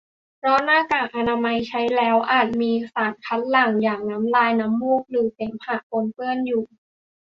[0.37, 6.63] เพราะหน้ากากอนามัยใช้แล้วอาจมีสารคัดหลั่งอย่างน้ำลาย น้ำมูก หรือเสมหะปนเปื้อนอยู่